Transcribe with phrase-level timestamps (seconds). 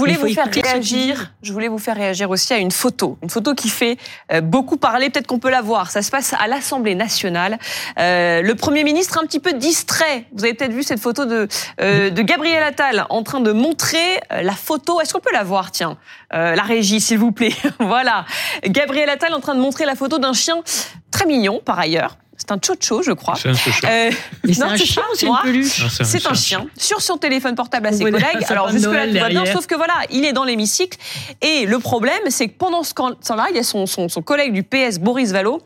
[0.00, 1.32] voulais vous faire réagir.
[1.42, 3.96] Je voulais vous faire réagir aussi à une photo, une photo qui fait
[4.32, 5.10] euh, beaucoup parler.
[5.10, 5.90] Peut-être qu'on peut la voir.
[5.90, 7.58] Ça se passe à l'Assemblée nationale.
[7.98, 10.26] Euh, le Premier ministre un petit peu distrait.
[10.32, 11.48] Vous avez peut-être vu cette photo de
[11.80, 13.98] euh, de Gabriel Attal en train de montrer
[14.32, 15.00] euh, la photo.
[15.00, 15.70] Est-ce qu'on peut la voir?
[15.70, 15.96] Tiens,
[16.32, 17.54] Euh, la régie, s'il vous plaît.
[17.80, 18.24] voilà,
[18.64, 20.62] Gabriel Attal en train de montrer la photo d'un chien
[21.10, 22.16] très mignon par ailleurs.
[22.40, 23.34] C'est un chocho, je crois.
[23.36, 23.86] C'est un chocho.
[23.86, 24.10] Euh,
[24.44, 27.02] Mais c'est non, un c'est chien pas ou c'est une peluche C'est un chien sur
[27.02, 28.24] son téléphone portable à ses collègues.
[28.48, 30.44] Alors parle de jusque là Noël tout va bien, sauf que voilà, il est dans
[30.44, 30.98] l'hémicycle
[31.42, 34.52] et le problème c'est que pendant ce temps-là, il y a son, son, son collègue
[34.54, 35.60] du PS Boris Vallaud,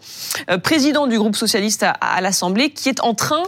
[0.51, 3.43] euh, président du groupe socialiste à, à l'Assemblée, qui est en train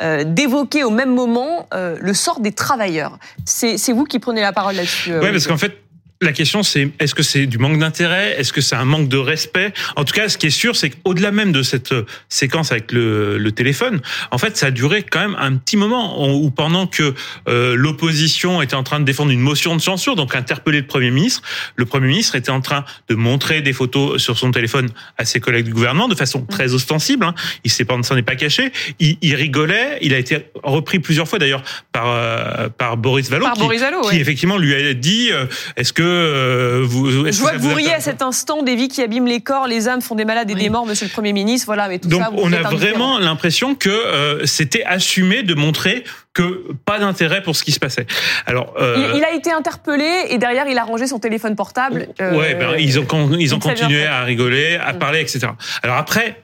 [0.00, 3.18] euh, d'évoquer au même moment euh, le sort des travailleurs.
[3.44, 5.12] C'est vous qui prenez la parole là-dessus.
[5.12, 5.76] euh, Ouais, parce qu'en fait,
[6.22, 8.38] la question c'est est-ce que c'est du manque d'intérêt?
[8.38, 9.72] Est-ce que c'est un manque de respect?
[9.96, 12.92] En tout cas, ce qui est sûr, c'est qu'au-delà même de cette euh, séquence avec
[12.92, 16.86] le, le téléphone, en fait, ça a duré quand même un petit moment où pendant
[16.86, 17.14] que
[17.48, 21.10] euh, l'opposition était en train de défendre une motion de censure, donc interpeller le Premier
[21.10, 21.42] ministre,
[21.76, 24.88] le Premier ministre était en train de montrer des photos sur son téléphone
[25.18, 27.24] à ses collègues du gouvernement de façon très ostensible.
[27.24, 27.34] Hein.
[27.64, 28.72] Il s'est pas, s'en est pas caché.
[28.98, 29.98] Il, il rigolait.
[30.02, 33.80] Il a été repris plusieurs fois d'ailleurs par euh, par Boris Vallaud, Par qui, Boris
[33.80, 34.20] Vallaud, qui ouais.
[34.20, 37.92] effectivement lui a dit euh, est-ce que euh, vous Je vois que vous a- riez
[37.94, 40.54] à cet instant des vies qui abîment les corps, les âmes font des malades et
[40.54, 40.60] Oui.
[40.62, 41.66] des morts, Monsieur le Premier ministre.
[41.66, 45.54] Voilà, mais tout donc ça, vous on a vraiment l'impression que euh, c'était assumé de
[45.54, 46.04] montrer
[46.34, 48.06] que pas d'intérêt pour ce qui se passait.
[48.46, 52.08] Alors euh, Il, il a été interpellé et derrière il a rangé son téléphone portable.
[52.20, 54.98] Euh, ouais, ben, ils ont con- ils ont continué à rigoler, à Mm.
[54.98, 55.48] parler, etc.
[55.82, 56.36] Alors après.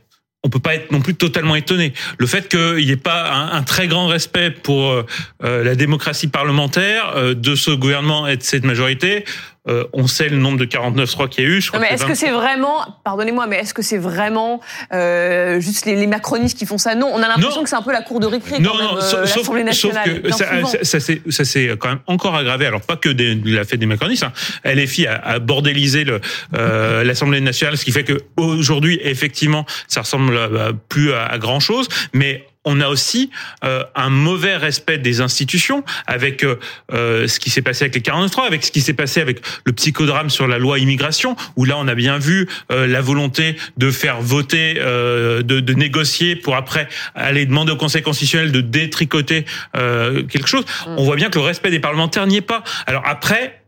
[0.45, 1.93] On peut pas être non plus totalement étonné.
[2.17, 5.05] Le fait qu'il n'y ait pas un, un très grand respect pour euh,
[5.43, 9.25] la démocratie parlementaire euh, de ce gouvernement et de cette majorité,
[9.69, 11.61] euh, on sait le nombre de 49-3 qu'il y a eu.
[11.61, 13.99] Je crois Non, mais que est-ce c'est que c'est vraiment, pardonnez-moi, mais est-ce que c'est
[13.99, 14.61] vraiment
[14.93, 16.95] euh, juste les, les macronistes qui font ça?
[16.95, 18.87] Non, on a l'impression que c'est un peu la cour de récré Non, quand même,
[18.87, 20.23] non, euh, sauf, l'Assemblée sauf nationale.
[20.23, 20.85] que
[21.33, 22.67] ça, s'est- quand même encore aggravé.
[22.67, 24.25] Alors pas que des, de la fête des macronistes.
[24.25, 24.33] Hein.
[24.65, 26.05] LFI a, a bordélisé
[26.55, 30.39] euh, l'Assemblée nationale, ce qui fait que aujourd'hui, effectivement, ça ressemble
[30.89, 31.89] plus à, à grand chose.
[32.13, 33.31] Mais on a aussi
[33.65, 36.59] euh, un mauvais respect des institutions avec euh,
[36.93, 39.73] euh, ce qui s'est passé avec les 49.3, avec ce qui s'est passé avec le
[39.73, 43.91] psychodrame sur la loi immigration, où là on a bien vu euh, la volonté de
[43.91, 49.47] faire voter, euh, de, de négocier pour après aller demander au Conseil constitutionnel de détricoter
[49.77, 50.65] euh, quelque chose.
[50.87, 52.63] On voit bien que le respect des parlementaires n'y est pas.
[52.87, 53.63] Alors après.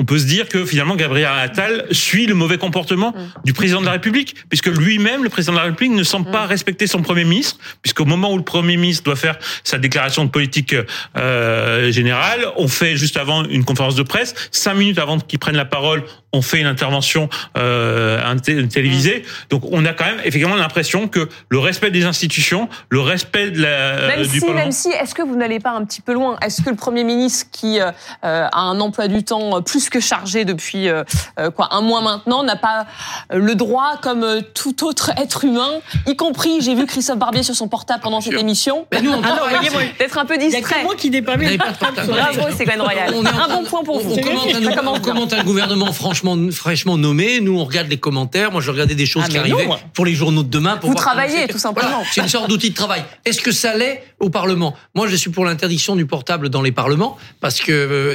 [0.00, 3.12] On peut se dire que finalement Gabriel Attal suit le mauvais comportement
[3.44, 6.46] du président de la République, puisque lui-même, le président de la République, ne semble pas
[6.46, 10.30] respecter son premier ministre, puisqu'au moment où le premier ministre doit faire sa déclaration de
[10.30, 10.74] politique
[11.18, 15.56] euh, générale, on fait juste avant une conférence de presse, cinq minutes avant qu'il prenne
[15.56, 17.28] la parole, on fait une intervention
[17.58, 19.24] euh, télévisée.
[19.50, 23.60] Donc on a quand même effectivement l'impression que le respect des institutions, le respect de
[23.60, 24.60] la, Même euh, du si, Parlement.
[24.60, 26.38] même si, est-ce que vous n'allez pas un petit peu loin?
[26.40, 27.90] Est-ce que le Premier ministre, qui euh,
[28.24, 31.04] euh, a un emploi du temps euh, plus que chargé depuis euh,
[31.38, 32.86] euh, quoi un mois maintenant, n'a pas
[33.30, 37.54] le droit, comme euh, tout autre être humain, y compris, j'ai vu Christophe Barbier sur
[37.54, 39.60] son portable pendant cette émission, Mais nous, on Ah
[39.98, 43.14] d'être un peu Il distrait que moi qui n'ai pas la- Bravo, Ségolène Royal.
[43.14, 44.14] Un bon point pour vous.
[44.14, 47.40] On commente, un, gouvernement franchement, fraîchement nommé.
[47.40, 48.52] Nous, on regarde les commentaires.
[48.52, 50.76] Moi, je regardais des choses Ah, qui arrivaient pour les journaux de demain.
[50.76, 52.02] Pour Vous travaillez, tout simplement.
[52.10, 53.04] C'est une sorte d'outil de travail.
[53.24, 54.74] Est-ce que ça l'est au Parlement?
[54.94, 58.14] Moi, je suis pour l'interdiction du portable dans les parlements parce que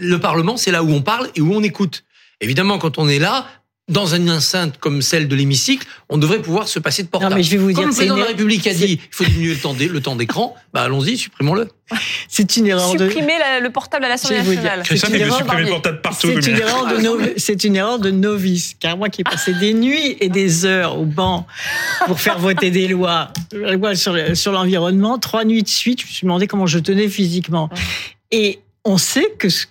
[0.00, 2.04] le Parlement, c'est là où on parle et où on écoute.
[2.40, 3.46] Évidemment, quand on est là,
[3.88, 7.32] dans une enceinte comme celle de l'hémicycle, on devrait pouvoir se passer de portable.
[7.32, 8.72] Non, mais je vais vous dire, Comme le c'est président de une- la République a
[8.72, 9.56] dit, il faut diminuer
[9.88, 10.54] le temps d'écran.
[10.72, 11.66] Bah allons-y, supprimons-le.
[12.28, 13.08] C'est une erreur de.
[13.08, 14.84] Supprimer le portable à l'Assemblée nationale.
[14.86, 16.28] C'est une erreur supprimer le parmi- portable partout.
[16.28, 17.30] C'est mais- une erreur de novice.
[17.38, 18.76] C'est une erreur de novice.
[18.78, 21.48] Car moi qui ai passé des nuits et des heures au banc
[22.06, 26.00] pour faire voter des lois, des lois sur, le- sur l'environnement, trois nuits de suite,
[26.02, 27.68] je me suis demandé comment je tenais physiquement.
[28.30, 29.66] Et on sait que ce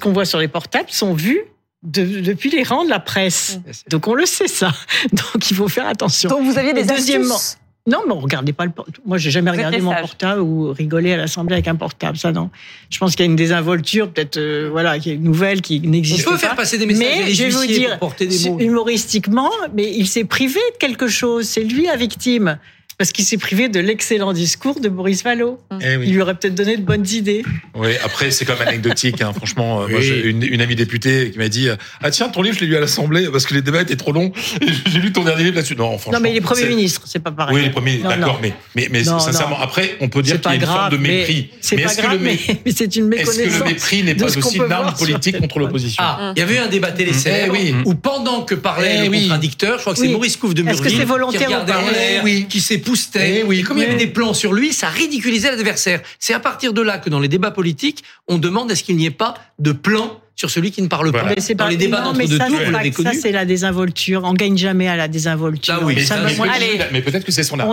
[0.00, 1.40] qu'on voit, sur les portables sont vus
[1.82, 3.58] de- depuis les rangs de la presse.
[3.88, 4.72] Donc on le sait ça.
[5.12, 6.28] Donc il faut faire attention.
[6.30, 7.58] Donc vous aviez des deuxièmement- astuces.
[7.84, 8.98] Non, mais on regardait pas le portable.
[9.04, 12.16] Moi, j'ai jamais Vous regardé mon portable ou rigolé à l'Assemblée avec un portable.
[12.16, 12.48] Ça, non.
[12.90, 15.60] Je pense qu'il y a une désinvolture, peut-être, euh, voilà, qu'il y a une nouvelle
[15.62, 16.30] qui On n'existe pas.
[16.30, 18.50] peut faire passer des messages Mais les je vais vous huissiers dire, pour porter des
[18.50, 18.60] mots.
[18.60, 21.48] humoristiquement, mais il s'est privé de quelque chose.
[21.48, 22.56] C'est lui la victime.
[23.02, 25.58] Parce qu'il s'est privé de l'excellent discours de Boris Vallaud.
[25.80, 26.04] Eh oui.
[26.06, 27.42] Il lui aurait peut-être donné de bonnes idées.
[27.74, 29.20] Oui, après, c'est quand même anecdotique.
[29.22, 29.32] Hein.
[29.34, 31.66] Franchement, euh, moi, une, une amie députée qui m'a dit
[32.00, 34.12] Ah, tiens, ton livre, je l'ai lu à l'Assemblée parce que les débats étaient trop
[34.12, 34.30] longs.
[34.86, 35.74] J'ai lu ton dernier livre là-dessus.
[35.74, 36.12] Non, franchement.
[36.12, 37.56] Non, mais il est Premier c'est- ministre, c'est pas pareil.
[37.56, 38.38] Oui, les premiers, Non, d'accord, non.
[38.40, 39.64] mais, mais, mais Non, sincèrement, non.
[39.64, 41.50] après, on peut dire qu'il y a une forme de mépris.
[41.60, 43.58] c'est mais pas est-ce que grave, le mé- mais, mais c'est une Est-ce que méconnaissance.
[43.58, 46.58] le mépris n'est pas aussi une arme politique contre l'opposition Ah, il y avait eu
[46.58, 47.74] un débat télé célèbre Eh oui.
[47.84, 50.06] où pendant que parlait Eh le contradicteur, je crois que c'est.
[50.06, 53.56] Maurice Couve de Murville qui regardait pas en Eh oui.
[53.56, 53.60] Eh.
[53.60, 53.98] Et comme il y avait Oui.
[53.98, 56.00] des plans sur lui, ça ridiculisait l'adversaire.
[56.18, 59.06] C'est à partir de là que dans les débats politiques, on demande est-ce qu'il n'y
[59.06, 61.20] ait pas de plan sur celui qui ne parle pas.
[61.20, 61.34] Voilà.
[61.48, 62.56] Mais Dans les débats non, d'entre mais deux ça, tours,
[63.12, 64.22] c'est Ça, la désinvolture.
[64.24, 65.74] On gagne jamais à la désinvolture.
[65.78, 66.80] Ah oui, Mais, Ça, mais peut-être- Allez.
[66.90, 67.68] mais peut-être que c'est son On